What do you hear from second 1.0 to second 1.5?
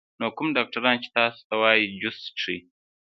چې تاسو